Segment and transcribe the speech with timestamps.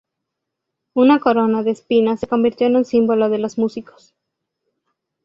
[0.95, 4.15] Una corona de espinas se convirtió en un símbolo de los músicos.